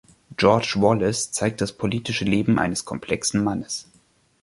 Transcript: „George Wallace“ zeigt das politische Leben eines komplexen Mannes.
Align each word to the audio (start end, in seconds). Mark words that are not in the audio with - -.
„George 0.35 0.77
Wallace“ 0.79 1.31
zeigt 1.31 1.61
das 1.61 1.73
politische 1.73 2.25
Leben 2.25 2.57
eines 2.57 2.85
komplexen 2.85 3.43
Mannes. 3.43 3.87